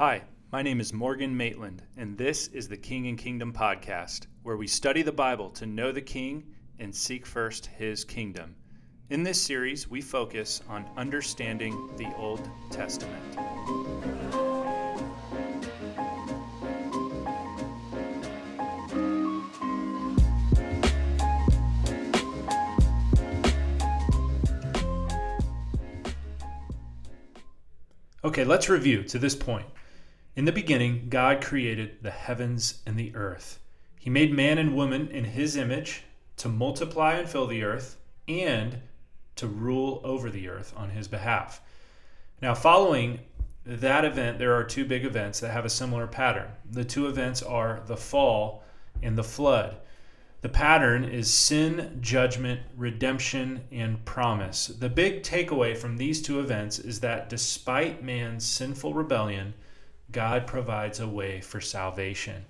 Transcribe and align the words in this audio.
Hi, 0.00 0.22
my 0.50 0.62
name 0.62 0.80
is 0.80 0.94
Morgan 0.94 1.36
Maitland, 1.36 1.82
and 1.98 2.16
this 2.16 2.48
is 2.48 2.66
the 2.66 2.76
King 2.78 3.06
and 3.08 3.18
Kingdom 3.18 3.52
podcast, 3.52 4.28
where 4.42 4.56
we 4.56 4.66
study 4.66 5.02
the 5.02 5.12
Bible 5.12 5.50
to 5.50 5.66
know 5.66 5.92
the 5.92 6.00
King 6.00 6.42
and 6.78 6.96
seek 6.96 7.26
first 7.26 7.66
his 7.66 8.02
kingdom. 8.02 8.56
In 9.10 9.22
this 9.22 9.38
series, 9.38 9.90
we 9.90 10.00
focus 10.00 10.62
on 10.70 10.88
understanding 10.96 11.90
the 11.98 12.10
Old 12.16 12.48
Testament. 12.70 13.22
Okay, 28.24 28.44
let's 28.44 28.70
review 28.70 29.02
to 29.02 29.18
this 29.18 29.34
point. 29.34 29.66
In 30.36 30.44
the 30.44 30.52
beginning, 30.52 31.08
God 31.08 31.42
created 31.42 32.02
the 32.02 32.10
heavens 32.10 32.82
and 32.86 32.96
the 32.96 33.14
earth. 33.16 33.58
He 33.98 34.10
made 34.10 34.32
man 34.32 34.58
and 34.58 34.76
woman 34.76 35.08
in 35.08 35.24
his 35.24 35.56
image 35.56 36.04
to 36.36 36.48
multiply 36.48 37.14
and 37.14 37.28
fill 37.28 37.46
the 37.46 37.64
earth 37.64 37.96
and 38.28 38.78
to 39.36 39.46
rule 39.46 40.00
over 40.04 40.30
the 40.30 40.48
earth 40.48 40.72
on 40.76 40.90
his 40.90 41.08
behalf. 41.08 41.60
Now, 42.40 42.54
following 42.54 43.20
that 43.66 44.04
event, 44.04 44.38
there 44.38 44.54
are 44.54 44.64
two 44.64 44.84
big 44.84 45.04
events 45.04 45.40
that 45.40 45.50
have 45.50 45.64
a 45.64 45.70
similar 45.70 46.06
pattern. 46.06 46.50
The 46.70 46.84
two 46.84 47.08
events 47.08 47.42
are 47.42 47.82
the 47.86 47.96
fall 47.96 48.62
and 49.02 49.18
the 49.18 49.24
flood. 49.24 49.76
The 50.42 50.48
pattern 50.48 51.04
is 51.04 51.30
sin, 51.30 51.98
judgment, 52.00 52.60
redemption, 52.76 53.64
and 53.70 54.02
promise. 54.06 54.68
The 54.68 54.88
big 54.88 55.22
takeaway 55.22 55.76
from 55.76 55.98
these 55.98 56.22
two 56.22 56.40
events 56.40 56.78
is 56.78 57.00
that 57.00 57.28
despite 57.28 58.02
man's 58.02 58.46
sinful 58.46 58.94
rebellion, 58.94 59.52
God 60.12 60.46
provides 60.46 61.00
a 61.00 61.08
way 61.08 61.40
for 61.40 61.60
salvation. 61.60 62.44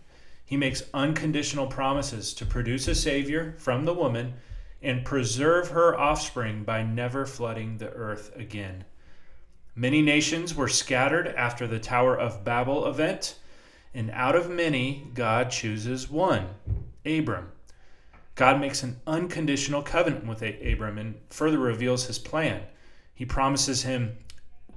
He 0.45 0.57
makes 0.57 0.83
unconditional 0.93 1.67
promises 1.67 2.35
to 2.35 2.47
produce 2.47 2.89
a 2.89 2.95
Savior 2.95 3.55
from 3.59 3.85
the 3.85 3.95
woman 3.95 4.35
and 4.83 5.05
preserve 5.05 5.69
her 5.69 5.99
offspring 5.99 6.65
by 6.65 6.83
never 6.83 7.27
flooding 7.27 7.79
the 7.79 7.91
earth 7.91 8.35
again. 8.35 8.85
Many 9.75 10.03
nations 10.03 10.55
were 10.55 10.69
scattered 10.69 11.29
after 11.29 11.67
the 11.67 11.79
Tower 11.79 12.19
of 12.19 12.45
Babel 12.45 12.87
event, 12.87 13.37
and 13.95 14.11
out 14.11 14.35
of 14.35 14.51
many, 14.51 15.07
God 15.15 15.51
chooses 15.51 16.11
one 16.11 16.49
Abram. 17.05 17.53
God 18.35 18.61
makes 18.61 18.83
an 18.83 19.01
unconditional 19.07 19.83
covenant 19.83 20.27
with 20.27 20.43
Abram 20.43 20.99
and 20.99 21.15
further 21.29 21.59
reveals 21.59 22.07
his 22.07 22.19
plan. 22.19 22.63
He 23.15 23.25
promises 23.25 23.83
him 23.83 24.17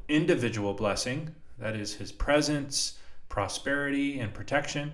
individual 0.08 0.74
blessing, 0.74 1.34
that 1.58 1.76
is, 1.76 1.96
his 1.96 2.12
presence, 2.12 2.98
prosperity, 3.30 4.20
and 4.20 4.34
protection. 4.34 4.94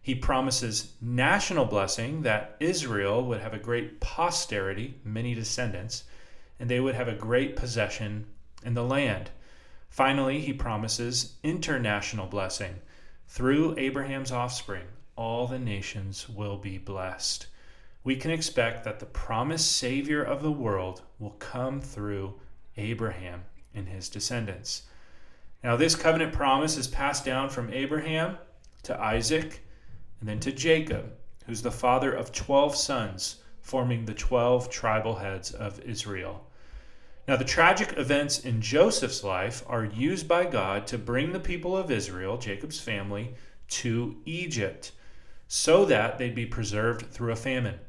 He 0.00 0.14
promises 0.14 0.92
national 1.00 1.66
blessing 1.66 2.22
that 2.22 2.56
Israel 2.60 3.24
would 3.26 3.40
have 3.40 3.54
a 3.54 3.58
great 3.58 4.00
posterity, 4.00 4.94
many 5.04 5.34
descendants, 5.34 6.04
and 6.58 6.70
they 6.70 6.80
would 6.80 6.94
have 6.94 7.08
a 7.08 7.14
great 7.14 7.56
possession 7.56 8.26
in 8.64 8.74
the 8.74 8.84
land. 8.84 9.30
Finally, 9.90 10.40
he 10.40 10.52
promises 10.52 11.34
international 11.42 12.26
blessing. 12.26 12.76
Through 13.26 13.78
Abraham's 13.78 14.32
offspring, 14.32 14.86
all 15.16 15.46
the 15.46 15.58
nations 15.58 16.28
will 16.28 16.56
be 16.56 16.78
blessed 16.78 17.46
we 18.08 18.16
can 18.16 18.30
expect 18.30 18.84
that 18.84 19.00
the 19.00 19.04
promised 19.04 19.70
Savior 19.70 20.22
of 20.22 20.42
the 20.42 20.50
world 20.50 21.02
will 21.18 21.32
come 21.32 21.78
through 21.78 22.40
Abraham 22.78 23.44
and 23.74 23.86
his 23.86 24.08
descendants. 24.08 24.84
Now, 25.62 25.76
this 25.76 25.96
covenant 25.96 26.32
promise 26.32 26.76
is 26.76 26.86
passed 26.86 27.24
down 27.24 27.50
from 27.50 27.72
Abraham 27.72 28.38
to 28.84 29.00
Isaac 29.00 29.64
and 30.20 30.28
then 30.28 30.40
to 30.40 30.52
Jacob, 30.52 31.12
who's 31.46 31.62
the 31.62 31.70
father 31.70 32.12
of 32.12 32.32
12 32.32 32.76
sons, 32.76 33.42
forming 33.60 34.04
the 34.04 34.14
12 34.14 34.70
tribal 34.70 35.16
heads 35.16 35.52
of 35.52 35.80
Israel. 35.80 36.44
Now, 37.26 37.36
the 37.36 37.44
tragic 37.44 37.98
events 37.98 38.38
in 38.38 38.62
Joseph's 38.62 39.22
life 39.22 39.62
are 39.66 39.84
used 39.84 40.26
by 40.26 40.46
God 40.46 40.86
to 40.86 40.96
bring 40.96 41.32
the 41.32 41.40
people 41.40 41.76
of 41.76 41.90
Israel, 41.90 42.38
Jacob's 42.38 42.80
family, 42.80 43.34
to 43.68 44.16
Egypt 44.24 44.92
so 45.48 45.84
that 45.86 46.18
they'd 46.18 46.34
be 46.34 46.46
preserved 46.46 47.10
through 47.10 47.32
a 47.32 47.36
famine. 47.36 47.80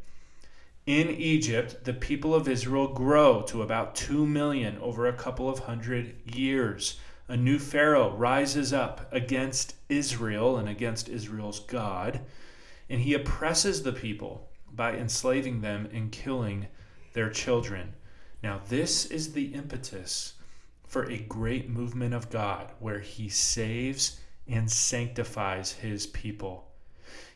In 0.85 1.09
Egypt, 1.09 1.83
the 1.83 1.93
people 1.93 2.33
of 2.33 2.47
Israel 2.47 2.87
grow 2.87 3.43
to 3.43 3.61
about 3.61 3.95
2 3.95 4.25
million 4.25 4.77
over 4.79 5.05
a 5.05 5.13
couple 5.13 5.47
of 5.47 5.59
hundred 5.59 6.15
years. 6.25 6.99
A 7.29 7.37
new 7.37 7.59
Pharaoh 7.59 8.15
rises 8.15 8.73
up 8.73 9.07
against 9.13 9.75
Israel 9.87 10.57
and 10.57 10.67
against 10.67 11.07
Israel's 11.07 11.59
God, 11.59 12.21
and 12.89 13.01
he 13.01 13.13
oppresses 13.13 13.83
the 13.83 13.93
people 13.93 14.49
by 14.71 14.95
enslaving 14.95 15.61
them 15.61 15.87
and 15.93 16.11
killing 16.11 16.65
their 17.13 17.29
children. 17.29 17.93
Now, 18.41 18.61
this 18.67 19.05
is 19.05 19.33
the 19.33 19.53
impetus 19.53 20.33
for 20.87 21.03
a 21.03 21.19
great 21.19 21.69
movement 21.69 22.15
of 22.15 22.31
God 22.31 22.71
where 22.79 22.97
he 22.97 23.29
saves 23.29 24.19
and 24.47 24.71
sanctifies 24.71 25.73
his 25.73 26.07
people. 26.07 26.71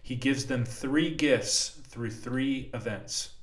He 0.02 0.16
gives 0.16 0.48
them 0.48 0.66
three 0.66 1.14
gifts 1.14 1.70
through 1.70 2.10
three 2.10 2.72
events 2.74 3.34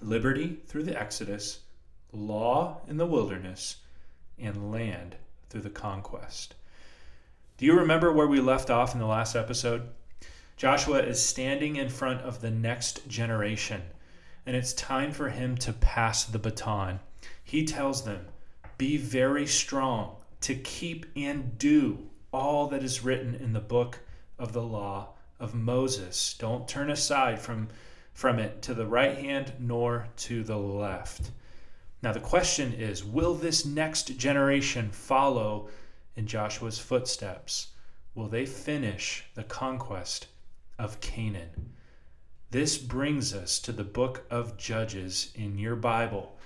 liberty 0.00 0.58
through 0.66 0.82
the 0.82 1.00
Exodus, 1.00 1.60
law 2.10 2.80
in 2.88 2.96
the 2.96 3.06
wilderness, 3.06 3.76
and 4.36 4.72
land 4.72 5.14
through 5.52 5.60
the 5.60 5.70
conquest. 5.70 6.54
Do 7.58 7.66
you 7.66 7.74
remember 7.74 8.10
where 8.10 8.26
we 8.26 8.40
left 8.40 8.70
off 8.70 8.94
in 8.94 9.00
the 9.00 9.06
last 9.06 9.36
episode? 9.36 9.82
Joshua 10.56 11.00
is 11.00 11.22
standing 11.22 11.76
in 11.76 11.90
front 11.90 12.22
of 12.22 12.40
the 12.40 12.50
next 12.50 13.06
generation, 13.06 13.82
and 14.46 14.56
it's 14.56 14.72
time 14.72 15.12
for 15.12 15.28
him 15.28 15.56
to 15.58 15.74
pass 15.74 16.24
the 16.24 16.38
baton. 16.38 17.00
He 17.44 17.66
tells 17.66 18.04
them, 18.04 18.28
Be 18.78 18.96
very 18.96 19.46
strong 19.46 20.16
to 20.40 20.54
keep 20.54 21.04
and 21.14 21.58
do 21.58 22.08
all 22.32 22.68
that 22.68 22.82
is 22.82 23.04
written 23.04 23.34
in 23.34 23.52
the 23.52 23.60
book 23.60 24.00
of 24.38 24.54
the 24.54 24.62
law 24.62 25.10
of 25.38 25.54
Moses. 25.54 26.34
Don't 26.38 26.66
turn 26.66 26.90
aside 26.90 27.38
from 27.38 27.68
from 28.14 28.38
it 28.38 28.62
to 28.62 28.74
the 28.74 28.86
right 28.86 29.18
hand 29.18 29.52
nor 29.58 30.06
to 30.16 30.42
the 30.44 30.56
left. 30.56 31.30
Now, 32.02 32.12
the 32.12 32.20
question 32.20 32.72
is 32.72 33.04
will 33.04 33.34
this 33.34 33.64
next 33.64 34.18
generation 34.18 34.90
follow 34.90 35.68
in 36.16 36.26
Joshua's 36.26 36.78
footsteps? 36.78 37.68
Will 38.14 38.28
they 38.28 38.44
finish 38.44 39.24
the 39.34 39.44
conquest 39.44 40.26
of 40.78 41.00
Canaan? 41.00 41.72
This 42.50 42.76
brings 42.76 43.32
us 43.32 43.58
to 43.60 43.72
the 43.72 43.84
book 43.84 44.26
of 44.30 44.58
Judges 44.58 45.30
in 45.34 45.58
your 45.58 45.76
Bible. 45.76 46.36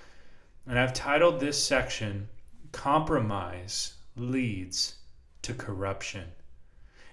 And 0.67 0.77
I've 0.77 0.93
titled 0.93 1.39
this 1.39 1.61
section, 1.61 2.29
Compromise 2.71 3.95
Leads 4.15 4.95
to 5.41 5.53
Corruption. 5.53 6.31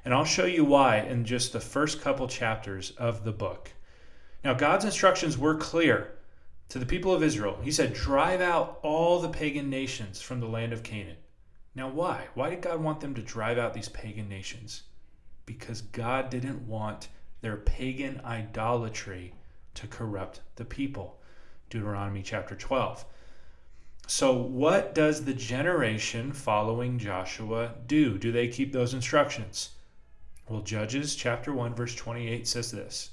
And 0.04 0.12
I'll 0.12 0.24
show 0.24 0.44
you 0.44 0.64
why 0.64 0.98
in 0.98 1.24
just 1.24 1.52
the 1.52 1.60
first 1.60 2.02
couple 2.02 2.28
chapters 2.28 2.90
of 2.98 3.24
the 3.24 3.32
book. 3.32 3.72
Now, 4.44 4.52
God's 4.52 4.84
instructions 4.84 5.38
were 5.38 5.56
clear 5.56 6.12
to 6.68 6.78
the 6.78 6.86
people 6.86 7.12
of 7.12 7.22
Israel. 7.22 7.58
He 7.62 7.70
said, 7.70 7.94
Drive 7.94 8.40
out 8.40 8.78
all 8.82 9.20
the 9.20 9.28
pagan 9.28 9.70
nations 9.70 10.20
from 10.20 10.40
the 10.40 10.48
land 10.48 10.72
of 10.72 10.82
Canaan. 10.82 11.16
Now, 11.74 11.88
why? 11.88 12.28
Why 12.34 12.50
did 12.50 12.62
God 12.62 12.80
want 12.80 13.00
them 13.00 13.14
to 13.14 13.22
drive 13.22 13.58
out 13.58 13.74
these 13.74 13.88
pagan 13.88 14.28
nations? 14.28 14.82
Because 15.46 15.82
God 15.82 16.30
didn't 16.30 16.66
want 16.66 17.08
their 17.40 17.56
pagan 17.56 18.20
idolatry 18.24 19.34
to 19.74 19.86
corrupt 19.86 20.40
the 20.56 20.64
people. 20.64 21.20
Deuteronomy 21.68 22.22
chapter 22.22 22.54
12. 22.54 23.04
So, 24.06 24.32
what 24.32 24.94
does 24.94 25.24
the 25.24 25.34
generation 25.34 26.32
following 26.32 26.98
Joshua 26.98 27.74
do? 27.86 28.18
Do 28.18 28.32
they 28.32 28.48
keep 28.48 28.72
those 28.72 28.94
instructions? 28.94 29.70
Well, 30.48 30.60
Judges 30.60 31.16
chapter 31.16 31.52
1, 31.52 31.74
verse 31.74 31.94
28 31.94 32.46
says 32.46 32.70
this 32.70 33.10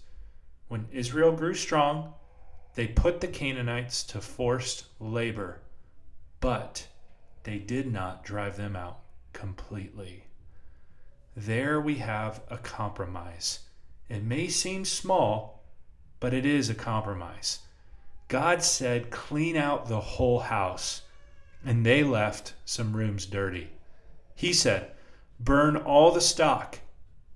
when 0.68 0.88
Israel 0.92 1.34
grew 1.34 1.54
strong, 1.54 2.14
they 2.76 2.88
put 2.88 3.22
the 3.22 3.28
Canaanites 3.28 4.04
to 4.04 4.22
forced 4.22 4.86
labor, 5.00 5.60
but 6.40 6.88
they 7.44 7.58
did 7.58 7.92
not 7.92 8.24
drive 8.24 8.58
them 8.58 8.76
out 8.76 9.00
completely. 9.34 10.26
There 11.36 11.80
we 11.80 11.96
have 11.96 12.42
a 12.50 12.58
compromise. 12.58 13.60
It 14.10 14.24
may 14.24 14.48
seem 14.48 14.86
small, 14.86 15.64
but 16.20 16.34
it 16.34 16.46
is 16.46 16.70
a 16.70 16.76
compromise. 16.76 17.60
God 18.28 18.64
said, 18.64 19.10
clean 19.12 19.58
out 19.58 19.88
the 19.88 20.00
whole 20.00 20.40
house, 20.40 21.02
and 21.66 21.86
they 21.86 22.04
left 22.04 22.54
some 22.66 22.96
rooms 22.96 23.26
dirty. 23.26 23.70
He 24.36 24.54
said, 24.54 24.92
burn 25.40 25.76
all 25.76 26.12
the 26.12 26.22
stock, 26.22 26.80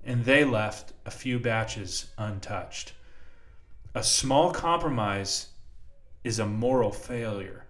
and 0.03 0.23
they 0.25 0.45
left 0.45 0.93
a 1.05 1.11
few 1.11 1.39
batches 1.39 2.11
untouched. 2.17 2.93
A 3.97 4.03
small 4.03 4.51
compromise 4.51 5.51
is 6.25 6.37
a 6.37 6.45
moral 6.45 6.91
failure 6.91 7.65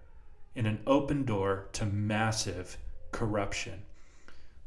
and 0.56 0.66
an 0.66 0.80
open 0.84 1.24
door 1.24 1.68
to 1.74 1.86
massive 1.86 2.78
corruption. 3.12 3.84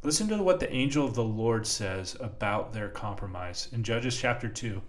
Listen 0.02 0.30
to 0.30 0.42
what 0.42 0.62
the 0.62 0.72
angel 0.72 1.06
of 1.06 1.16
the 1.16 1.24
Lord 1.24 1.68
says 1.68 2.16
about 2.22 2.72
their 2.72 2.88
compromise 2.88 3.68
in 3.74 3.84
Judges 3.84 4.18
chapter 4.18 4.48
2. 4.48 4.82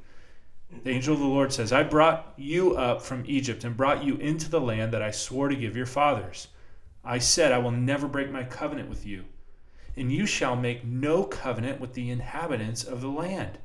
The 0.84 0.90
angel 0.90 1.14
of 1.14 1.18
the 1.18 1.26
Lord 1.26 1.52
says, 1.52 1.72
I 1.72 1.82
brought 1.82 2.34
you 2.36 2.76
up 2.76 3.02
from 3.02 3.24
Egypt 3.26 3.64
and 3.64 3.76
brought 3.76 4.04
you 4.04 4.14
into 4.18 4.48
the 4.48 4.60
land 4.60 4.92
that 4.92 5.02
I 5.02 5.10
swore 5.10 5.48
to 5.48 5.56
give 5.56 5.76
your 5.76 5.86
fathers. 5.86 6.46
I 7.04 7.18
said, 7.18 7.50
I 7.50 7.58
will 7.58 7.72
never 7.72 8.06
break 8.06 8.30
my 8.30 8.44
covenant 8.44 8.88
with 8.88 9.04
you, 9.04 9.24
and 9.96 10.12
you 10.12 10.24
shall 10.24 10.54
make 10.54 10.84
no 10.84 11.24
covenant 11.24 11.80
with 11.80 11.94
the 11.94 12.10
inhabitants 12.10 12.84
of 12.84 13.00
the 13.00 13.08
land. 13.08 13.58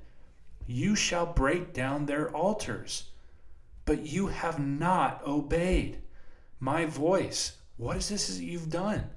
You 0.68 0.96
shall 0.96 1.26
break 1.26 1.74
down 1.74 2.06
their 2.06 2.30
altars, 2.30 3.12
but 3.86 4.06
you 4.08 4.28
have 4.28 4.60
not 4.60 5.26
obeyed 5.26 6.00
my 6.60 6.86
voice. 6.86 7.58
What 7.78 7.98
is 7.98 8.10
this 8.10 8.28
that 8.28 8.44
you've 8.44 8.70
done? 8.70 9.10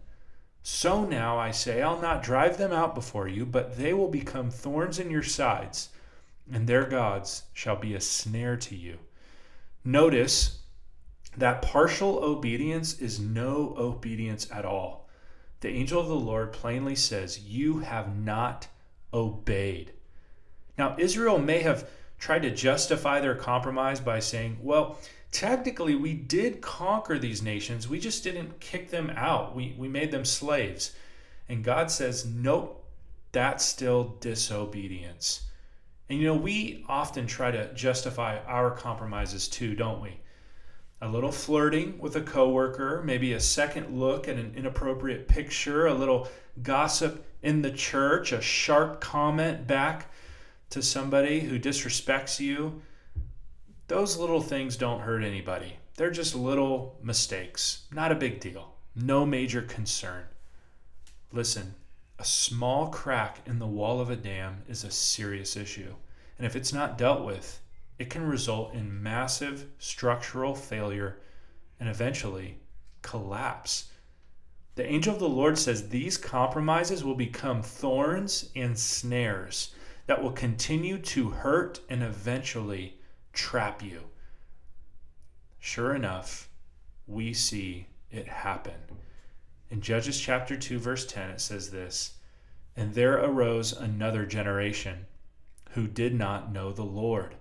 So 0.62 1.04
now 1.04 1.38
I 1.38 1.50
say, 1.50 1.80
I'll 1.80 2.00
not 2.00 2.22
drive 2.22 2.58
them 2.58 2.72
out 2.72 2.94
before 2.94 3.28
you, 3.28 3.46
but 3.46 3.78
they 3.78 3.94
will 3.94 4.08
become 4.08 4.50
thorns 4.50 4.98
in 4.98 5.10
your 5.10 5.22
sides, 5.22 5.88
and 6.52 6.66
their 6.66 6.84
gods 6.84 7.44
shall 7.54 7.76
be 7.76 7.94
a 7.94 8.00
snare 8.00 8.56
to 8.58 8.76
you. 8.76 8.98
Notice 9.84 10.58
that 11.36 11.62
partial 11.62 12.18
obedience 12.18 12.98
is 12.98 13.20
no 13.20 13.74
obedience 13.78 14.50
at 14.50 14.64
all. 14.64 15.08
The 15.60 15.70
angel 15.70 16.00
of 16.00 16.08
the 16.08 16.14
Lord 16.14 16.52
plainly 16.52 16.94
says, 16.94 17.40
You 17.40 17.78
have 17.78 18.16
not 18.16 18.68
obeyed. 19.14 19.92
Now, 20.78 20.94
Israel 20.98 21.38
may 21.38 21.60
have 21.60 21.88
tried 22.19 22.42
to 22.42 22.50
justify 22.50 23.20
their 23.20 23.34
compromise 23.34 24.00
by 24.00 24.20
saying, 24.20 24.58
Well, 24.62 24.98
technically 25.30 25.94
we 25.94 26.14
did 26.14 26.60
conquer 26.60 27.19
these 27.19 27.42
nations. 27.42 27.88
We 27.88 28.00
just 28.00 28.25
didn't 28.25 28.60
kick 28.60 28.90
them 28.90 29.10
out. 29.14 29.54
We, 29.54 29.75
we 29.76 29.88
made 29.88 30.10
them 30.10 30.25
slaves. 30.25 30.94
And 31.48 31.64
God 31.64 31.90
says, 31.90 32.26
nope, 32.26 32.84
that's 33.32 33.64
still 33.64 34.16
disobedience. 34.20 35.44
And 36.08 36.19
you 36.19 36.26
know, 36.26 36.34
we 36.34 36.84
often 36.88 37.26
try 37.26 37.50
to 37.50 37.72
justify 37.74 38.38
our 38.46 38.70
compromises 38.70 39.48
too, 39.48 39.74
don't 39.74 40.00
we? 40.00 40.20
A 41.00 41.08
little 41.08 41.31
flirting 41.31 41.98
with 41.98 42.16
a 42.16 42.20
coworker, 42.20 43.02
maybe 43.04 43.32
a 43.32 43.40
second 43.40 43.98
look 43.98 44.26
at 44.26 44.36
an 44.36 44.52
inappropriate 44.56 45.28
picture, 45.28 45.86
a 45.86 45.94
little 45.94 46.28
gossip 46.62 47.24
in 47.42 47.62
the 47.62 47.70
church, 47.70 48.32
a 48.32 48.40
sharp 48.40 49.00
comment 49.00 49.66
back 49.66 50.10
to 50.70 50.82
somebody 50.82 51.41
who 51.41 51.59
disrespects 51.59 52.41
you 52.41 52.82
those 53.88 54.19
little 54.19 54.43
things 54.43 54.76
don't 54.76 55.00
hurt 55.00 55.25
anybody. 55.25 55.79
They're 55.97 56.11
just 56.11 56.35
little 56.35 56.99
mistakes. 57.03 57.87
Not 57.91 58.12
a 58.12 58.17
big 58.17 58.38
deal. 58.38 58.75
No 58.94 59.25
major 59.25 59.62
concern. 59.62 60.25
Listen, 61.32 61.75
a 62.19 62.25
small 62.25 62.88
crack 62.88 63.41
in 63.47 63.59
the 63.59 63.67
wall 63.67 63.99
of 63.99 64.11
a 64.11 64.17
dam 64.17 64.62
is 64.69 64.85
a 64.85 64.91
serious 64.91 65.56
issue. 65.56 65.94
And 66.37 66.47
if 66.47 66.55
it's 66.55 66.73
not 66.73 66.99
dealt 66.99 67.25
with, 67.25 67.61
it 67.99 68.11
can 68.11 68.26
result 68.26 68.75
in 68.75 69.03
massive 69.03 69.65
structural 69.79 70.55
failure 70.55 71.17
and 71.81 71.88
eventually 71.88 72.59
collapse. 73.00 73.91
The 74.75 74.87
angel 74.87 75.15
of 75.15 75.20
the 75.20 75.29
Lord 75.29 75.56
says 75.56 75.88
these 75.88 76.19
compromises 76.19 77.03
will 77.03 77.15
become 77.15 77.62
thorns 77.62 78.50
and 78.55 78.79
snares 78.79 79.75
that 80.08 80.22
will 80.22 80.32
continue 80.32 80.96
to 80.96 81.28
hurt 81.28 81.81
and 81.90 82.02
eventually 82.02 82.99
trap 83.34 83.82
you. 83.82 84.05
Sure 85.58 85.94
enough, 85.94 86.49
we 87.06 87.34
see 87.34 87.87
it 88.10 88.26
happen. 88.26 88.81
In 89.69 89.82
Judges 89.82 90.19
chapter 90.19 90.56
2, 90.56 90.78
verse 90.78 91.06
10, 91.06 91.28
it 91.32 91.40
says 91.43 91.70
this 91.70 92.14
And 92.75 92.94
there 92.94 93.22
arose 93.22 93.75
another 93.75 94.25
generation 94.25 95.05
who 95.72 95.87
did 95.87 96.14
not 96.14 96.50
know 96.50 96.72
the 96.72 96.82
Lord 96.84 97.34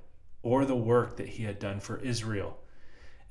or 0.44 0.66
the 0.66 0.75
work 0.75 1.16
that 1.16 1.30
he 1.30 1.44
had 1.44 1.60
done 1.60 1.80
for 1.80 2.00
Israel. 2.00 2.60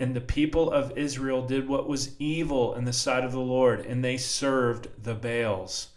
And 0.00 0.16
the 0.16 0.22
people 0.22 0.72
of 0.72 0.96
Israel 0.96 1.46
did 1.46 1.68
what 1.68 1.86
was 1.86 2.18
evil 2.18 2.74
in 2.74 2.84
the 2.84 2.92
sight 2.94 3.22
of 3.22 3.32
the 3.32 3.40
Lord, 3.40 3.80
and 3.84 4.02
they 4.02 4.16
served 4.16 4.88
the 5.02 5.14
Baals. 5.14 5.88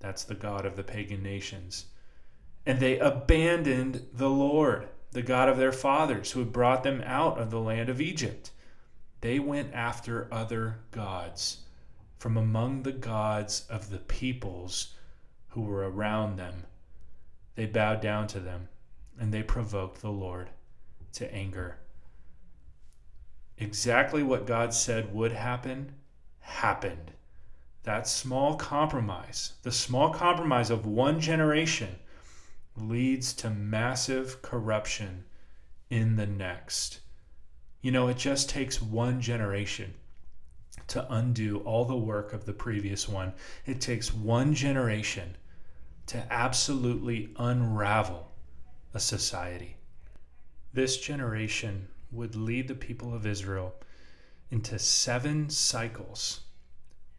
That's 0.00 0.24
the 0.24 0.34
God 0.34 0.66
of 0.66 0.74
the 0.74 0.82
pagan 0.82 1.22
nations. 1.22 1.86
And 2.66 2.80
they 2.80 2.98
abandoned 2.98 4.06
the 4.12 4.30
Lord 4.30 4.88
the 5.12 5.22
God 5.22 5.48
of 5.48 5.58
their 5.58 5.72
fathers, 5.72 6.32
who 6.32 6.40
had 6.40 6.52
brought 6.52 6.82
them 6.82 7.00
out 7.06 7.38
of 7.38 7.50
the 7.50 7.60
land 7.60 7.88
of 7.88 8.00
Egypt. 8.00 8.50
They 9.20 9.38
went 9.38 9.72
after 9.72 10.26
other 10.32 10.80
gods 10.90 11.58
from 12.18 12.36
among 12.36 12.82
the 12.82 12.92
gods 12.92 13.64
of 13.70 13.90
the 13.90 13.98
peoples 13.98 14.94
who 15.50 15.60
were 15.62 15.88
around 15.88 16.36
them. 16.36 16.64
They 17.54 17.66
bowed 17.66 18.00
down 18.00 18.26
to 18.28 18.40
them, 18.40 18.68
and 19.18 19.32
they 19.32 19.42
provoked 19.44 20.00
the 20.00 20.10
Lord 20.10 20.50
to 21.12 21.32
anger. 21.32 21.76
Exactly 23.56 24.24
what 24.24 24.46
God 24.46 24.74
said 24.74 25.14
would 25.14 25.32
happen 25.32 25.92
happened. 26.40 27.12
That 27.84 28.08
small 28.08 28.56
compromise, 28.56 29.52
the 29.62 29.70
small 29.70 30.12
compromise 30.12 30.70
of 30.70 30.86
one 30.86 31.20
generation, 31.20 31.96
leads 32.76 33.32
to 33.34 33.50
massive 33.50 34.42
corruption 34.42 35.24
in 35.90 36.16
the 36.16 36.26
next. 36.26 37.00
You 37.80 37.92
know, 37.92 38.08
it 38.08 38.16
just 38.16 38.48
takes 38.48 38.80
one 38.82 39.20
generation 39.20 39.94
to 40.88 41.06
undo 41.12 41.58
all 41.60 41.84
the 41.84 41.96
work 41.96 42.32
of 42.32 42.46
the 42.46 42.52
previous 42.52 43.08
one. 43.08 43.32
It 43.66 43.80
takes 43.80 44.12
one 44.12 44.54
generation 44.54 45.36
to 46.06 46.32
absolutely 46.32 47.32
unravel 47.38 48.32
a 48.92 49.00
society. 49.00 49.76
This 50.72 50.96
generation 50.98 51.88
would 52.10 52.36
lead 52.36 52.68
the 52.68 52.74
people 52.74 53.14
of 53.14 53.26
Israel 53.26 53.74
into 54.50 54.78
seven 54.78 55.48
cycles, 55.50 56.40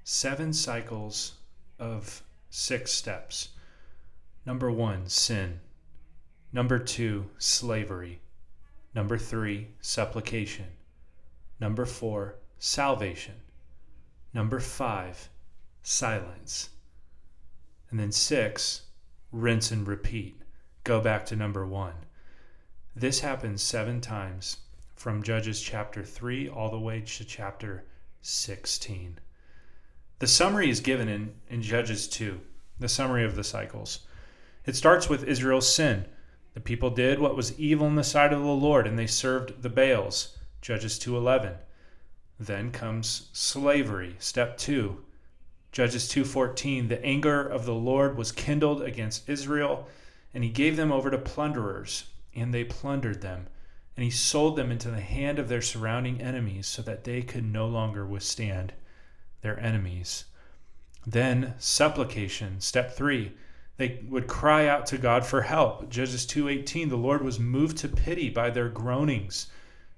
seven 0.04 0.54
cycles 0.54 1.34
of 1.80 2.22
six 2.50 2.92
steps. 2.92 3.50
Number 4.46 4.72
one, 4.72 5.10
sin. 5.10 5.60
Number 6.54 6.80
two, 6.80 7.30
slavery. 7.38 8.22
Number 8.94 9.18
three, 9.18 9.70
supplication. 9.82 10.68
Number 11.60 11.86
four, 11.86 12.36
salvation. 12.60 13.36
Number 14.34 14.60
five, 14.60 15.30
silence. 15.82 16.70
And 17.90 18.00
then 18.00 18.12
six, 18.12 18.84
rinse 19.32 19.72
and 19.72 19.88
repeat. 19.88 20.42
Go 20.84 21.02
back 21.02 21.26
to 21.28 21.36
number 21.36 21.66
one. 21.66 21.96
This 22.96 23.20
happens 23.22 23.62
seven 23.62 24.00
times 24.00 24.58
from 24.96 25.24
Judges 25.24 25.62
chapter 25.62 26.04
3 26.04 26.48
all 26.48 26.70
the 26.70 26.80
way 26.80 27.02
to 27.02 27.26
chapter 27.26 27.84
16. 28.22 29.20
The 30.20 30.28
summary 30.28 30.70
is 30.70 30.80
given 30.80 31.10
in, 31.10 31.36
in 31.50 31.62
Judges 31.62 32.08
2, 32.08 32.40
the 32.80 32.88
summary 32.88 33.26
of 33.26 33.36
the 33.36 33.44
cycles. 33.44 34.05
It 34.66 34.76
starts 34.76 35.08
with 35.08 35.24
Israel's 35.24 35.74
sin. 35.74 36.06
The 36.56 36.60
people 36.60 36.90
did 36.90 37.20
what 37.20 37.36
was 37.36 37.60
evil 37.60 37.88
in 37.88 37.96
the 37.96 38.04
sight 38.04 38.34
of 38.34 38.42
the 38.42 38.48
Lord, 38.48 38.88
and 38.88 38.98
they 38.98 39.08
served 39.08 39.62
the 39.62 39.70
Baals. 39.70 40.38
Judges 40.62 40.98
2:11. 40.98 41.58
Then 42.40 42.72
comes 42.72 43.30
slavery, 43.32 44.16
step 44.18 44.58
2. 44.58 45.04
Judges 45.72 46.08
2:14. 46.08 46.88
The 46.88 47.04
anger 47.06 47.46
of 47.46 47.66
the 47.66 47.76
Lord 47.76 48.18
was 48.18 48.32
kindled 48.32 48.82
against 48.82 49.30
Israel, 49.30 49.88
and 50.34 50.44
he 50.44 50.50
gave 50.50 50.78
them 50.78 50.92
over 50.92 51.12
to 51.12 51.18
plunderers, 51.18 52.06
and 52.34 52.54
they 52.54 52.64
plundered 52.64 53.22
them. 53.22 53.48
And 53.96 54.04
he 54.04 54.10
sold 54.10 54.56
them 54.56 54.72
into 54.72 54.90
the 54.90 55.02
hand 55.02 55.38
of 55.38 55.48
their 55.48 55.62
surrounding 55.62 56.22
enemies 56.22 56.68
so 56.68 56.82
that 56.82 57.04
they 57.04 57.22
could 57.22 57.46
no 57.46 57.68
longer 57.68 58.06
withstand 58.06 58.74
their 59.42 59.60
enemies. 59.60 60.26
Then 61.06 61.54
supplication, 61.60 62.60
step 62.62 62.96
3 62.96 63.34
they 63.78 64.04
would 64.08 64.28
cry 64.28 64.68
out 64.68 64.86
to 64.88 64.98
God 64.98 65.26
for 65.26 65.42
help. 65.42 65.90
Judges 65.90 66.26
2:18 66.26 66.90
the 66.90 66.96
Lord 66.96 67.24
was 67.24 67.40
moved 67.40 67.78
to 67.78 67.90
pity 67.90 68.30
by 68.30 68.50
their 68.50 68.70
groanings 68.70 69.48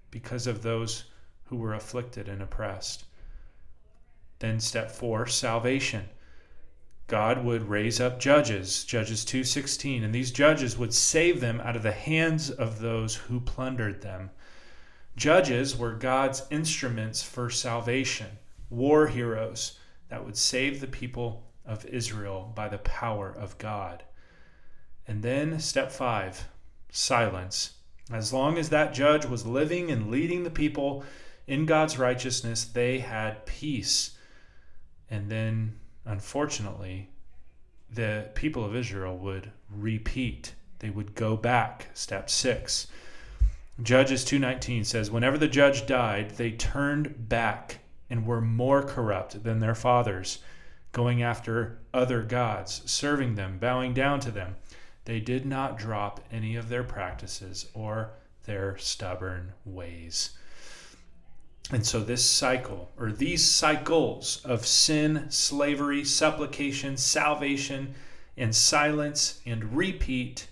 because 0.10 0.48
of 0.48 0.64
those 0.64 1.04
who 1.46 1.56
were 1.56 1.74
afflicted 1.74 2.28
and 2.28 2.42
oppressed. 2.42 3.06
Then 4.40 4.60
step 4.60 4.92
4 4.92 5.28
salvation. 5.28 6.10
God 7.08 7.46
would 7.46 7.70
raise 7.70 8.02
up 8.02 8.20
judges, 8.20 8.84
Judges 8.84 9.24
2:16, 9.24 10.04
and 10.04 10.14
these 10.14 10.32
judges 10.32 10.78
would 10.78 10.94
save 10.94 11.40
them 11.40 11.62
out 11.62 11.76
of 11.76 11.84
the 11.84 11.94
hands 11.94 12.50
of 12.50 12.80
those 12.80 13.16
who 13.16 13.40
plundered 13.40 14.02
them. 14.02 14.30
Judges 15.16 15.78
were 15.78 15.94
God's 15.94 16.44
instruments 16.50 17.24
for 17.24 17.50
salvation, 17.50 18.38
war 18.70 19.08
heroes 19.08 19.80
that 20.10 20.26
would 20.26 20.38
save 20.38 20.82
the 20.82 20.88
people 20.88 21.47
of 21.68 21.86
Israel 21.86 22.52
by 22.56 22.68
the 22.68 22.78
power 22.80 23.30
of 23.30 23.58
God. 23.58 24.04
And 25.08 25.22
then, 25.22 25.60
step 25.60 25.92
five 25.92 26.48
silence. 26.90 27.74
As 28.12 28.32
long 28.32 28.58
as 28.58 28.70
that 28.70 28.94
judge 28.94 29.26
was 29.26 29.46
living 29.46 29.92
and 29.92 30.10
leading 30.10 30.44
the 30.44 30.50
people 30.50 31.04
in 31.46 31.66
God's 31.66 31.98
righteousness, 31.98 32.64
they 32.64 33.00
had 33.00 33.46
peace. 33.46 34.18
And 35.10 35.30
then, 35.30 35.80
unfortunately, 36.06 37.10
the 37.90 38.30
people 38.34 38.66
of 38.66 38.76
Israel 38.76 39.18
would 39.18 39.52
repeat. 39.70 40.54
They 40.80 40.90
would 40.90 41.16
go 41.16 41.36
back. 41.36 41.88
Step 41.94 42.30
6. 42.30 42.88
Judges 43.82 44.26
2:19 44.26 44.86
says 44.86 45.12
whenever 45.12 45.38
the 45.38 45.48
judge 45.48 45.86
died, 45.86 46.32
they 46.32 46.52
turned 46.52 47.30
back 47.30 47.80
and 48.10 48.26
were 48.26 48.42
more 48.42 48.82
corrupt 48.82 49.44
than 49.44 49.60
their 49.60 49.76
fathers, 49.76 50.40
going 50.98 51.22
after 51.22 51.78
other 51.94 52.24
gods, 52.24 52.82
serving 52.86 53.36
them, 53.36 53.60
bowing 53.60 53.94
down 53.94 54.20
to 54.20 54.32
them. 54.32 54.56
They 55.06 55.20
did 55.20 55.46
not 55.46 55.78
drop 55.78 56.20
any 56.32 56.56
of 56.56 56.70
their 56.70 56.84
practices 56.84 57.70
or 57.76 58.14
their 58.46 58.76
stubborn 58.80 59.54
ways. 59.64 60.32
And 61.70 61.86
so, 61.86 62.00
this 62.00 62.26
cycle, 62.26 62.90
or 62.98 63.12
these 63.12 63.48
cycles 63.48 64.44
of 64.44 64.66
sin, 64.66 65.28
slavery, 65.30 66.04
supplication, 66.04 66.98
salvation, 66.98 67.94
and 68.36 68.56
silence 68.56 69.40
and 69.46 69.78
repeat 69.78 70.48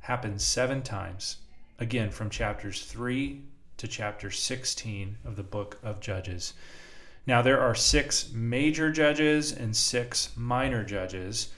happens 0.00 0.42
seven 0.42 0.82
times. 0.82 1.36
Again, 1.78 2.10
from 2.10 2.28
chapters 2.28 2.84
3 2.84 3.40
to 3.76 3.86
chapter 3.86 4.32
16 4.32 5.18
of 5.24 5.36
the 5.36 5.44
book 5.44 5.78
of 5.84 6.00
Judges. 6.00 6.54
Now, 7.28 7.42
there 7.42 7.60
are 7.60 7.74
six 7.74 8.32
major 8.32 8.90
judges 8.90 9.52
and 9.52 9.76
six 9.76 10.30
minor 10.34 10.82
judges, 10.82 11.52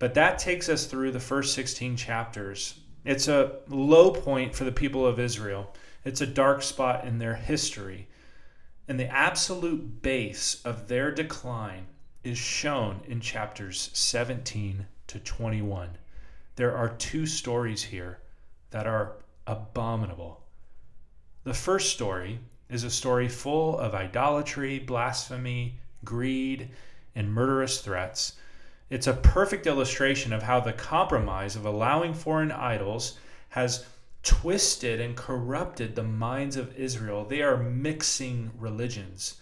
but 0.00 0.14
that 0.14 0.40
takes 0.40 0.68
us 0.68 0.86
through 0.86 1.12
the 1.12 1.20
first 1.20 1.54
16 1.54 1.96
chapters. 1.96 2.74
It's 3.04 3.28
a 3.28 3.60
low 3.68 4.10
point 4.10 4.52
for 4.54 4.64
the 4.64 4.72
people 4.72 5.06
of 5.06 5.20
Israel 5.20 5.72
it's 6.04 6.20
a 6.20 6.26
dark 6.26 6.62
spot 6.62 7.04
in 7.04 7.18
their 7.18 7.36
history. 7.36 8.08
And 8.88 8.98
the 8.98 9.06
absolute 9.06 10.02
base 10.02 10.60
of 10.64 10.88
their 10.88 11.12
decline 11.12 11.86
is 12.24 12.38
shown 12.38 13.02
in 13.06 13.20
chapters 13.20 13.90
17 13.92 14.86
to 15.06 15.20
21. 15.20 15.90
There 16.56 16.76
are 16.76 16.88
two 16.88 17.26
stories 17.26 17.84
here 17.84 18.18
that 18.70 18.88
are 18.88 19.12
abominable. 19.46 20.44
The 21.44 21.54
first 21.54 21.92
story 21.92 22.40
is 22.74 22.84
a 22.84 22.90
story 22.90 23.28
full 23.28 23.78
of 23.78 23.94
idolatry, 23.94 24.78
blasphemy, 24.78 25.78
greed, 26.04 26.70
and 27.14 27.32
murderous 27.32 27.80
threats. 27.80 28.34
It's 28.90 29.06
a 29.06 29.14
perfect 29.14 29.66
illustration 29.66 30.32
of 30.32 30.42
how 30.42 30.60
the 30.60 30.72
compromise 30.72 31.56
of 31.56 31.64
allowing 31.64 32.14
foreign 32.14 32.52
idols 32.52 33.18
has 33.50 33.86
twisted 34.22 35.00
and 35.00 35.16
corrupted 35.16 35.94
the 35.94 36.02
minds 36.02 36.56
of 36.56 36.76
Israel. 36.76 37.24
They 37.24 37.42
are 37.42 37.56
mixing 37.56 38.50
religions, 38.58 39.36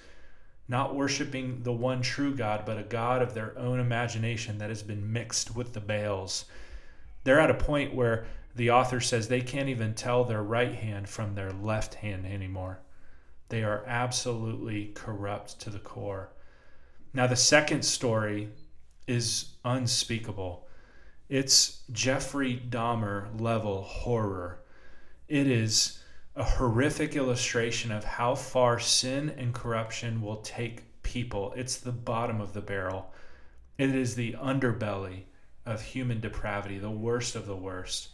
not 0.68 0.94
worshiping 0.94 1.62
the 1.62 1.72
one 1.72 2.00
true 2.00 2.34
God, 2.34 2.64
but 2.64 2.78
a 2.78 2.82
God 2.82 3.22
of 3.22 3.34
their 3.34 3.58
own 3.58 3.80
imagination 3.80 4.58
that 4.58 4.70
has 4.70 4.82
been 4.82 5.12
mixed 5.12 5.54
with 5.54 5.72
the 5.72 5.80
Baals. 5.80 6.44
They're 7.24 7.40
at 7.40 7.50
a 7.50 7.54
point 7.54 7.94
where 7.94 8.24
the 8.54 8.70
author 8.70 9.00
says 9.00 9.28
they 9.28 9.42
can't 9.42 9.68
even 9.68 9.94
tell 9.94 10.24
their 10.24 10.42
right 10.42 10.74
hand 10.74 11.08
from 11.08 11.34
their 11.34 11.52
left 11.52 11.94
hand 11.94 12.26
anymore. 12.26 12.80
They 13.50 13.62
are 13.62 13.84
absolutely 13.86 14.86
corrupt 14.94 15.60
to 15.60 15.70
the 15.70 15.78
core. 15.78 16.30
Now, 17.12 17.26
the 17.26 17.36
second 17.36 17.84
story 17.84 18.48
is 19.06 19.50
unspeakable. 19.64 20.66
It's 21.28 21.82
Jeffrey 21.92 22.62
Dahmer 22.68 23.40
level 23.40 23.82
horror. 23.82 24.62
It 25.28 25.46
is 25.46 26.00
a 26.36 26.44
horrific 26.44 27.16
illustration 27.16 27.90
of 27.92 28.04
how 28.04 28.34
far 28.34 28.78
sin 28.78 29.30
and 29.36 29.52
corruption 29.52 30.22
will 30.22 30.36
take 30.38 31.02
people. 31.02 31.52
It's 31.56 31.76
the 31.76 31.92
bottom 31.92 32.40
of 32.40 32.52
the 32.52 32.60
barrel, 32.60 33.12
it 33.78 33.94
is 33.94 34.14
the 34.14 34.34
underbelly 34.34 35.24
of 35.66 35.82
human 35.82 36.20
depravity, 36.20 36.78
the 36.78 36.90
worst 36.90 37.34
of 37.34 37.46
the 37.46 37.56
worst. 37.56 38.10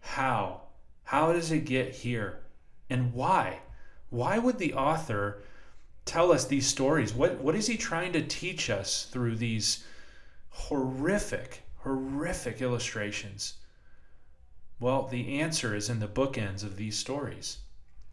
How? 0.00 0.62
How 1.04 1.32
does 1.32 1.52
it 1.52 1.66
get 1.66 1.94
here? 1.94 2.40
And 2.90 3.12
why? 3.12 3.60
Why 4.14 4.38
would 4.38 4.58
the 4.58 4.74
author 4.74 5.42
tell 6.04 6.30
us 6.30 6.44
these 6.44 6.68
stories? 6.68 7.12
What, 7.12 7.40
what 7.40 7.56
is 7.56 7.66
he 7.66 7.76
trying 7.76 8.12
to 8.12 8.22
teach 8.22 8.70
us 8.70 9.06
through 9.10 9.34
these 9.34 9.84
horrific, 10.50 11.64
horrific 11.78 12.62
illustrations? 12.62 13.54
Well, 14.78 15.08
the 15.08 15.40
answer 15.40 15.74
is 15.74 15.90
in 15.90 15.98
the 15.98 16.06
bookends 16.06 16.62
of 16.62 16.76
these 16.76 16.96
stories. 16.96 17.58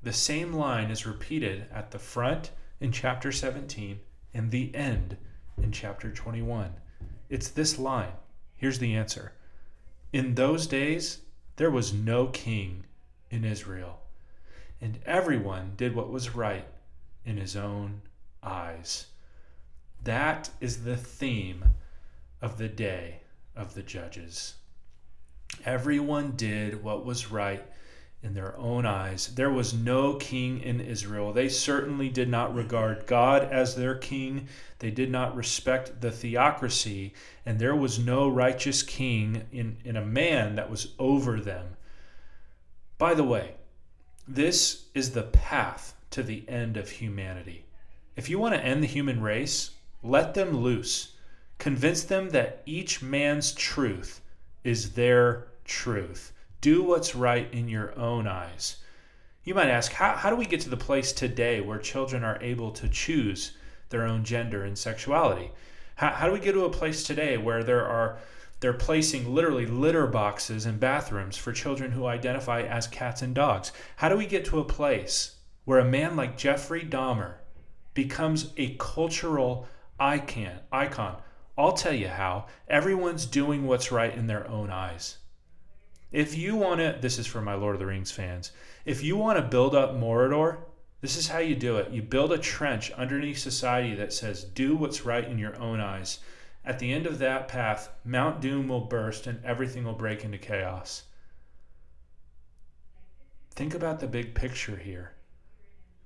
The 0.02 0.12
same 0.12 0.54
line 0.54 0.90
is 0.90 1.06
repeated 1.06 1.68
at 1.72 1.92
the 1.92 2.00
front 2.00 2.50
in 2.80 2.92
chapter 2.92 3.32
17 3.32 4.00
and 4.34 4.50
the 4.50 4.74
end 4.74 5.18
in 5.62 5.72
chapter 5.72 6.12
21. 6.12 6.74
It's 7.30 7.50
this 7.50 7.78
line. 7.78 8.14
Here's 8.56 8.80
the 8.80 8.96
answer 8.96 9.34
In 10.12 10.34
those 10.34 10.66
days, 10.66 11.20
there 11.58 11.70
was 11.70 11.94
no 11.94 12.26
king 12.26 12.86
in 13.30 13.46
Israel, 13.46 14.02
and 14.82 15.00
everyone 15.06 15.74
did 15.78 15.96
what 15.96 16.10
was 16.10 16.36
right 16.36 16.66
in 17.24 17.38
his 17.38 17.56
own 17.56 18.02
eyes. 18.42 19.06
That 20.04 20.50
is 20.60 20.84
the 20.84 20.98
theme 20.98 21.64
of 22.42 22.58
the 22.58 22.68
day 22.68 23.22
of 23.56 23.76
the 23.76 23.84
judges. 23.84 24.56
Everyone 25.64 26.32
did 26.32 26.84
what 26.84 27.06
was 27.06 27.32
right 27.32 27.64
in 28.24 28.34
their 28.34 28.58
own 28.58 28.86
eyes. 28.86 29.34
There 29.36 29.50
was 29.50 29.74
no 29.74 30.16
king 30.16 30.62
in 30.62 30.80
Israel. 30.80 31.34
They 31.34 31.50
certainly 31.50 32.10
did 32.10 32.30
not 32.30 32.54
regard 32.54 33.08
God 33.08 33.44
as 33.44 33.76
their 33.76 33.96
king. 33.96 34.48
They 34.80 34.92
did 34.92 35.12
not 35.12 35.36
respect 35.36 36.02
the 36.02 36.12
theocracy, 36.12 37.14
and 37.46 37.60
there 37.60 37.76
was 37.76 38.00
no 38.00 38.28
righteous 38.30 38.84
king 38.84 39.46
in, 39.52 39.78
in 39.84 39.96
a 39.96 40.06
man 40.06 40.56
that 40.56 40.70
was 40.70 40.94
over 40.98 41.40
them. 41.40 41.78
By 42.98 43.14
the 43.16 43.24
way, 43.24 43.56
this 44.36 44.86
is 44.94 45.12
the 45.12 45.24
path 45.24 45.94
to 46.10 46.24
the 46.24 46.48
end 46.48 46.78
of 46.78 46.90
humanity. 46.90 47.66
If 48.16 48.30
you 48.30 48.40
want 48.40 48.56
to 48.56 48.64
end 48.64 48.82
the 48.82 48.88
human 48.88 49.22
race, 49.22 49.72
let 50.04 50.34
them 50.34 50.58
loose. 50.58 51.16
Convince 51.58 52.04
them 52.04 52.30
that 52.30 52.64
each 52.66 53.02
man's 53.02 53.52
truth 53.52 54.22
is 54.64 54.94
their 54.94 55.48
truth. 55.66 56.32
Do 56.62 56.82
what's 56.82 57.14
right 57.14 57.52
in 57.54 57.68
your 57.68 57.98
own 58.00 58.26
eyes. 58.26 58.78
You 59.44 59.54
might 59.54 59.70
ask, 59.70 59.92
how, 59.92 60.16
how 60.16 60.30
do 60.30 60.38
we 60.38 60.46
get 60.46 60.62
to 60.62 60.70
the 60.70 60.78
place 60.78 61.12
today 61.12 61.60
where 61.60 61.80
children 61.80 62.24
are 62.24 62.42
able 62.42 62.72
to 62.72 62.88
choose 62.88 63.58
their 63.90 64.04
own 64.04 64.24
gender 64.24 64.64
and 64.64 64.78
sexuality? 64.78 65.52
How, 65.96 66.10
how 66.10 66.28
do 66.28 66.34
we 66.34 66.40
get 66.40 66.54
to 66.54 66.66
a 66.66 66.70
place 66.70 67.04
today 67.04 67.38
where 67.38 67.64
there 67.64 67.86
are 67.86 68.18
they're 68.62 68.74
placing 68.74 69.34
literally 69.34 69.66
litter 69.66 70.08
boxes 70.08 70.66
in 70.66 70.78
bathrooms 70.78 71.36
for 71.36 71.52
children 71.52 71.92
who 71.92 72.06
identify 72.06 72.62
as 72.62 72.88
cats 72.88 73.22
and 73.22 73.36
dogs? 73.36 73.72
How 73.98 74.08
do 74.08 74.16
we 74.16 74.26
get 74.26 74.46
to 74.46 74.60
a 74.60 74.66
place 74.66 75.36
where 75.66 75.80
a 75.80 75.86
man 75.86 76.16
like 76.16 76.38
Jeffrey 76.38 76.84
Dahmer 76.84 77.36
becomes 77.94 78.54
a 78.58 78.76
cultural 78.76 79.68
icon? 80.00 80.60
Icon. 80.72 81.18
I'll 81.58 81.74
tell 81.74 81.94
you 81.94 82.08
how. 82.08 82.46
Everyone's 82.68 83.26
doing 83.26 83.68
what's 83.68 83.92
right 83.92 84.16
in 84.16 84.28
their 84.28 84.48
own 84.48 84.70
eyes. 84.70 85.18
If 86.12 86.38
you 86.38 86.56
want 86.56 86.80
to, 86.82 86.98
this 87.02 87.18
is 87.18 87.28
for 87.28 87.42
my 87.42 87.56
Lord 87.56 87.76
of 87.76 87.80
the 87.80 87.86
Rings 87.86 88.12
fans. 88.12 88.52
If 88.86 89.04
you 89.04 89.18
want 89.18 89.38
to 89.38 89.44
build 89.44 89.76
up 89.76 89.94
Mordor, 89.94 90.58
this 91.02 91.18
is 91.18 91.30
how 91.30 91.40
you 91.40 91.56
do 91.56 91.78
it. 91.78 91.92
You 91.92 92.02
build 92.02 92.32
a 92.32 92.38
trench 92.38 92.92
underneath 92.92 93.40
society 93.40 93.96
that 93.96 94.14
says, 94.14 94.44
do 94.44 94.76
what's 94.76 95.06
right 95.06 95.24
in 95.24 95.40
your 95.40 95.60
own 95.60 95.80
eyes. 95.80 96.20
At 96.64 96.80
the 96.80 96.94
end 96.94 97.08
of 97.08 97.20
that 97.20 97.48
path, 97.48 97.90
Mount 98.04 98.40
Doom 98.40 98.68
will 98.68 98.82
burst 98.82 99.26
and 99.26 99.44
everything 99.44 99.84
will 99.84 99.94
break 99.94 100.24
into 100.24 100.38
chaos. 100.38 101.04
Think 103.52 103.74
about 103.74 104.00
the 104.00 104.08
big 104.08 104.36
picture 104.36 104.78
here. 104.78 105.14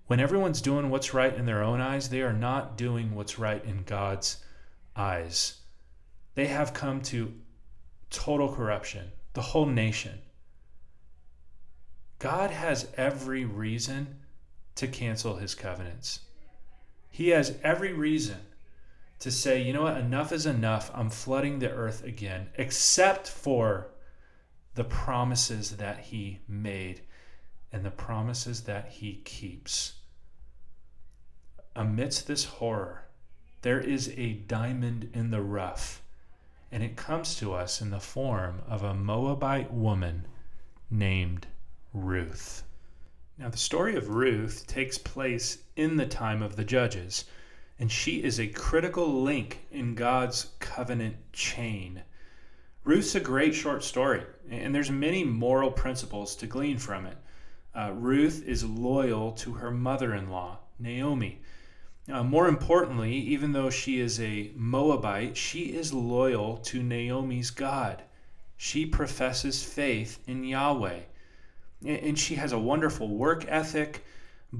When 0.07 0.19
everyone's 0.19 0.61
doing 0.61 0.89
what's 0.89 1.13
right 1.13 1.33
in 1.33 1.45
their 1.45 1.63
own 1.63 1.81
eyes, 1.81 2.09
they 2.09 2.21
are 2.21 2.33
not 2.33 2.77
doing 2.77 3.15
what's 3.15 3.39
right 3.39 3.63
in 3.65 3.83
God's 3.83 4.43
eyes. 4.95 5.61
They 6.35 6.47
have 6.47 6.73
come 6.73 7.01
to 7.03 7.33
total 8.09 8.53
corruption 8.53 9.11
the 9.33 9.41
whole 9.41 9.65
nation. 9.65 10.19
God 12.19 12.51
has 12.51 12.87
every 12.95 13.43
reason 13.43 14.21
to 14.75 14.87
cancel 14.87 15.35
his 15.35 15.53
covenants. 15.53 16.21
He 17.09 17.29
has 17.29 17.57
every 17.63 17.93
reason 17.93 18.39
to 19.25 19.31
say, 19.31 19.59
you 19.59 19.73
know 19.73 19.81
what, 19.81 19.97
enough 19.97 20.31
is 20.31 20.45
enough. 20.45 20.91
I'm 20.93 21.09
flooding 21.09 21.57
the 21.57 21.71
earth 21.71 22.03
again, 22.03 22.47
except 22.59 23.27
for 23.27 23.87
the 24.75 24.83
promises 24.83 25.77
that 25.77 25.97
he 25.97 26.41
made 26.47 27.01
and 27.71 27.83
the 27.83 27.89
promises 27.89 28.61
that 28.65 28.87
he 28.87 29.15
keeps. 29.25 29.93
Amidst 31.75 32.27
this 32.27 32.45
horror, 32.45 33.05
there 33.63 33.79
is 33.79 34.13
a 34.15 34.33
diamond 34.33 35.09
in 35.11 35.31
the 35.31 35.41
rough 35.41 36.03
and 36.71 36.83
it 36.83 36.95
comes 36.95 37.33
to 37.37 37.51
us 37.51 37.81
in 37.81 37.89
the 37.89 37.99
form 37.99 38.61
of 38.67 38.83
a 38.83 38.93
Moabite 38.93 39.73
woman 39.73 40.27
named 40.91 41.47
Ruth. 41.95 42.61
Now, 43.39 43.49
the 43.49 43.57
story 43.57 43.95
of 43.95 44.09
Ruth 44.09 44.67
takes 44.67 44.99
place 44.99 45.57
in 45.75 45.97
the 45.97 46.05
time 46.05 46.43
of 46.43 46.57
the 46.57 46.63
judges. 46.63 47.25
And 47.79 47.91
she 47.91 48.23
is 48.23 48.39
a 48.39 48.47
critical 48.47 49.23
link 49.23 49.67
in 49.71 49.95
God's 49.95 50.51
covenant 50.59 51.15
chain. 51.33 52.03
Ruth's 52.83 53.15
a 53.15 53.19
great 53.19 53.55
short 53.55 53.83
story, 53.83 54.23
and 54.49 54.73
there's 54.73 54.91
many 54.91 55.23
moral 55.23 55.71
principles 55.71 56.35
to 56.37 56.47
glean 56.47 56.77
from 56.77 57.05
it. 57.05 57.17
Uh, 57.73 57.91
Ruth 57.93 58.43
is 58.47 58.63
loyal 58.63 59.31
to 59.33 59.53
her 59.53 59.71
mother-in-law, 59.71 60.59
Naomi. 60.79 61.41
Uh, 62.11 62.23
more 62.23 62.47
importantly, 62.47 63.13
even 63.13 63.51
though 63.51 63.69
she 63.69 63.99
is 63.99 64.19
a 64.19 64.51
Moabite, 64.55 65.35
she 65.35 65.73
is 65.75 65.91
loyal 65.91 66.57
to 66.57 66.83
Naomi's 66.83 67.49
God. 67.49 68.03
She 68.55 68.85
professes 68.85 69.63
faith 69.63 70.19
in 70.27 70.43
Yahweh. 70.43 70.99
And 71.85 72.17
she 72.17 72.35
has 72.35 72.51
a 72.51 72.59
wonderful 72.59 73.09
work 73.09 73.45
ethic. 73.47 74.05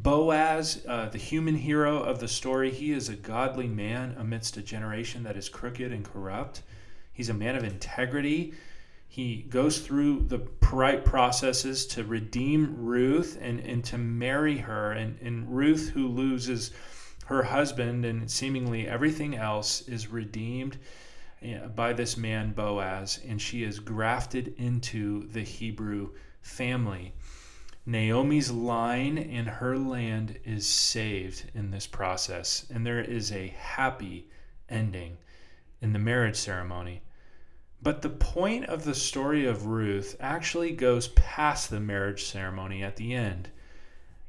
Boaz, 0.01 0.83
uh, 0.87 1.07
the 1.07 1.17
human 1.17 1.55
hero 1.55 2.03
of 2.03 2.19
the 2.19 2.27
story, 2.27 2.69
he 2.69 2.91
is 2.91 3.07
a 3.07 3.15
godly 3.15 3.67
man 3.67 4.15
amidst 4.17 4.57
a 4.57 4.61
generation 4.61 5.23
that 5.23 5.37
is 5.37 5.47
crooked 5.47 5.91
and 5.91 6.03
corrupt. 6.03 6.63
He's 7.13 7.29
a 7.29 7.33
man 7.33 7.55
of 7.55 7.63
integrity. 7.63 8.53
He 9.07 9.43
goes 9.43 9.79
through 9.79 10.25
the 10.27 10.45
right 10.71 11.05
processes 11.05 11.85
to 11.87 12.03
redeem 12.03 12.75
Ruth 12.77 13.37
and, 13.39 13.61
and 13.61 13.83
to 13.85 13.97
marry 13.97 14.57
her. 14.57 14.91
And, 14.91 15.17
and 15.21 15.55
Ruth, 15.55 15.89
who 15.89 16.09
loses 16.09 16.71
her 17.27 17.43
husband 17.43 18.03
and 18.03 18.29
seemingly 18.29 18.87
everything 18.87 19.35
else, 19.35 19.87
is 19.87 20.07
redeemed 20.07 20.77
by 21.75 21.93
this 21.93 22.17
man 22.17 22.51
Boaz, 22.51 23.19
and 23.27 23.41
she 23.41 23.63
is 23.63 23.79
grafted 23.79 24.55
into 24.57 25.27
the 25.27 25.43
Hebrew 25.43 26.09
family. 26.41 27.13
Naomi's 27.85 28.49
line 28.49 29.17
and 29.17 29.47
her 29.47 29.77
land 29.77 30.39
is 30.43 30.67
saved 30.67 31.51
in 31.53 31.69
this 31.69 31.85
process, 31.85 32.65
and 32.73 32.85
there 32.85 33.01
is 33.01 33.31
a 33.31 33.49
happy 33.49 34.27
ending 34.67 35.17
in 35.81 35.93
the 35.93 35.99
marriage 35.99 36.35
ceremony. 36.35 37.03
But 37.83 38.01
the 38.01 38.09
point 38.09 38.65
of 38.65 38.83
the 38.83 38.95
story 38.95 39.45
of 39.45 39.67
Ruth 39.67 40.17
actually 40.19 40.71
goes 40.71 41.09
past 41.09 41.69
the 41.69 41.79
marriage 41.79 42.23
ceremony 42.23 42.83
at 42.83 42.95
the 42.95 43.13
end. 43.13 43.49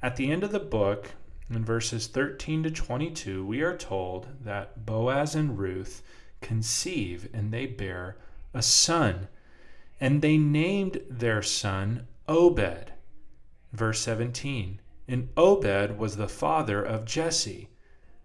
At 0.02 0.16
the 0.16 0.30
end 0.30 0.44
of 0.44 0.52
the 0.52 0.60
book, 0.60 1.12
in 1.48 1.64
verses 1.64 2.08
13 2.08 2.64
to 2.64 2.70
22, 2.70 3.46
we 3.46 3.62
are 3.62 3.76
told 3.76 4.28
that 4.44 4.84
Boaz 4.84 5.34
and 5.34 5.58
Ruth 5.58 6.02
conceive 6.42 7.30
and 7.32 7.50
they 7.52 7.64
bear 7.64 8.18
a 8.52 8.60
son. 8.60 9.28
And 9.98 10.20
they 10.20 10.36
named 10.36 11.00
their 11.08 11.40
son 11.40 12.06
Obed. 12.28 12.92
Verse 13.76 14.00
17 14.00 14.80
And 15.06 15.28
Obed 15.36 15.98
was 15.98 16.16
the 16.16 16.28
father 16.28 16.82
of 16.82 17.04
Jesse, 17.04 17.68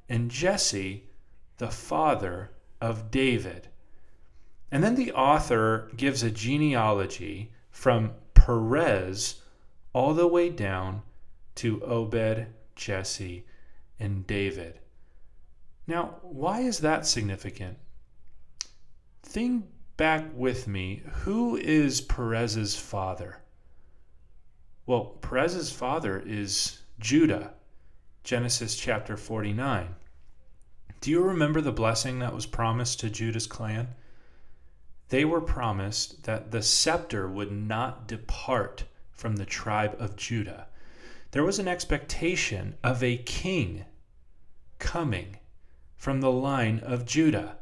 and 0.08 0.32
Jesse 0.32 1.10
the 1.58 1.70
father 1.70 2.52
of 2.80 3.12
David. 3.12 3.68
And 4.72 4.82
then 4.84 4.96
the 4.96 5.12
author 5.12 5.92
gives 5.98 6.24
a 6.24 6.32
genealogy 6.32 7.52
from 7.70 8.14
Perez 8.34 9.42
all 9.92 10.14
the 10.14 10.28
way 10.28 10.50
down 10.50 11.02
to 11.56 11.84
Obed, 11.84 12.48
Jesse, 12.76 13.46
and 14.00 14.26
David. 14.26 14.80
Now, 15.86 16.16
why 16.22 16.62
is 16.62 16.80
that 16.80 17.06
significant? 17.06 17.78
think 19.24 19.66
back 19.98 20.26
with 20.34 20.68
me 20.68 21.04
who 21.24 21.56
is 21.56 22.02
Perez's 22.02 22.76
father? 22.76 23.42
Well, 24.86 25.18
Perez's 25.22 25.72
father 25.72 26.22
is 26.26 26.80
Judah, 27.00 27.54
Genesis 28.24 28.76
chapter 28.76 29.16
49. 29.16 29.96
Do 31.00 31.12
you 31.12 31.22
remember 31.22 31.62
the 31.62 31.72
blessing 31.72 32.20
that 32.20 32.34
was 32.34 32.46
promised 32.46 33.00
to 33.00 33.10
Judah's 33.10 33.48
clan? 33.48 33.90
They 35.10 35.26
were 35.26 35.42
promised 35.42 36.24
that 36.24 36.52
the 36.52 36.62
scepter 36.62 37.28
would 37.28 37.52
not 37.52 38.08
depart 38.08 38.86
from 39.12 39.36
the 39.36 39.46
tribe 39.46 39.96
of 40.00 40.16
Judah. 40.16 40.68
There 41.32 41.44
was 41.44 41.60
an 41.60 41.68
expectation 41.68 42.76
of 42.84 43.04
a 43.04 43.18
king 43.18 43.86
coming 44.80 45.38
from 45.96 46.22
the 46.22 46.32
line 46.32 46.80
of 46.80 47.06
Judah 47.06 47.58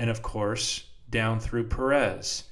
and 0.00 0.08
of 0.08 0.22
course 0.22 0.86
down 1.10 1.38
through 1.38 1.68
Perez, 1.68 2.44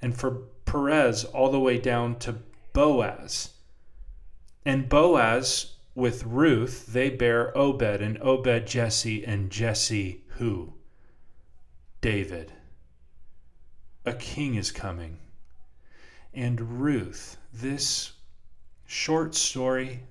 and 0.00 0.16
for 0.16 0.30
Perez 0.66 1.24
all 1.24 1.50
the 1.50 1.58
way 1.58 1.78
down 1.78 2.16
to 2.20 2.36
Boaz. 2.76 3.54
And 4.66 4.86
Boaz 4.86 5.76
with 5.94 6.24
Ruth, 6.24 6.84
they 6.84 7.08
bear 7.08 7.56
Obed, 7.56 8.02
and 8.02 8.18
Obed 8.20 8.66
Jesse, 8.66 9.24
and 9.24 9.50
Jesse 9.50 10.24
who? 10.36 10.74
David. 12.02 12.52
A 14.04 14.12
king 14.12 14.56
is 14.56 14.70
coming. 14.70 15.16
And 16.34 16.82
Ruth, 16.82 17.38
this 17.50 18.12
short 18.84 19.34
story, 19.34 20.02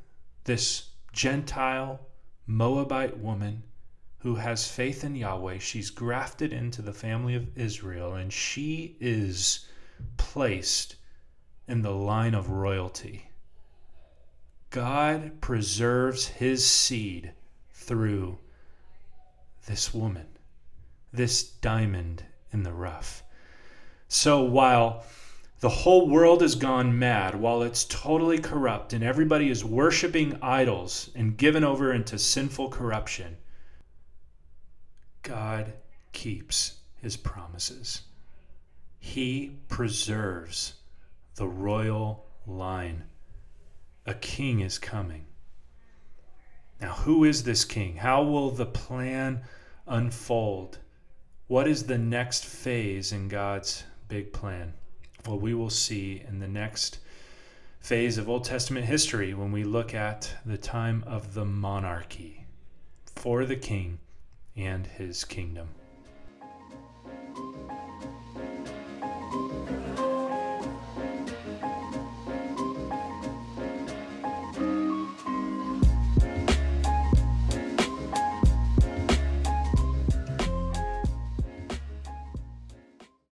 this 0.46 0.90
Gentile 1.14 2.00
Moabite 2.48 3.20
woman, 3.20 3.62
who 4.18 4.34
has 4.34 4.68
faith 4.68 5.04
in 5.04 5.16
Yahweh. 5.16 5.60
She's 5.60 5.92
grafted 5.92 6.52
into 6.52 6.82
the 6.82 6.94
family 6.94 7.36
of 7.36 7.56
Israel, 7.56 8.16
and 8.16 8.34
she 8.34 8.98
is 9.00 9.68
placed 10.18 10.96
in 11.68 11.82
the 11.82 11.92
line 11.92 12.34
of 12.34 12.50
royalty. 12.50 13.30
God 14.70 15.42
preserves 15.42 16.28
his 16.28 16.66
seed 16.66 17.32
through 17.72 18.40
this 19.68 19.94
woman, 19.94 20.28
this 21.14 21.44
diamond 21.44 22.24
in 22.52 22.64
the 22.64 22.74
rough. 22.74 23.24
So 24.08 24.42
while 24.42 25.06
the 25.62 25.70
whole 25.70 26.08
world 26.08 26.42
has 26.42 26.56
gone 26.56 27.00
mad, 27.00 27.36
while 27.36 27.64
it's 27.64 27.86
totally 27.86 28.38
corrupt 28.38 28.94
and 28.94 29.04
everybody 29.04 29.50
is 29.50 29.64
worshiping 29.64 30.38
idols 30.42 31.10
and 31.16 31.38
given 31.38 31.64
over 31.64 31.92
into 31.94 32.20
sinful 32.20 32.70
corruption, 32.70 33.38
God 35.24 35.74
keeps 36.12 36.76
his 37.02 37.18
promises. 37.18 38.02
He 39.00 39.58
preserves 39.70 40.74
the 41.36 41.48
royal 41.48 42.26
line. 42.46 43.04
A 44.06 44.14
king 44.14 44.60
is 44.62 44.78
coming. 44.78 45.26
Now, 46.80 46.94
who 46.94 47.24
is 47.24 47.44
this 47.44 47.66
king? 47.66 47.98
How 47.98 48.24
will 48.24 48.52
the 48.52 48.66
plan 48.66 49.42
unfold? 49.88 50.80
What 51.48 51.68
is 51.68 51.84
the 51.84 51.98
next 51.98 52.46
phase 52.46 53.12
in 53.12 53.28
God's 53.28 53.84
big 54.08 54.34
plan? 54.34 54.74
Well, 55.26 55.40
we 55.40 55.54
will 55.54 55.70
see 55.70 56.24
in 56.28 56.40
the 56.40 56.48
next 56.48 57.00
phase 57.80 58.18
of 58.18 58.30
Old 58.30 58.44
Testament 58.44 58.86
history 58.86 59.34
when 59.34 59.52
we 59.52 59.64
look 59.64 59.94
at 59.94 60.36
the 60.46 60.58
time 60.58 61.04
of 61.08 61.34
the 61.34 61.46
monarchy 61.46 62.46
for 63.16 63.46
the 63.46 63.56
king 63.56 64.00
and 64.56 64.86
his 64.86 65.24
kingdom. 65.24 65.70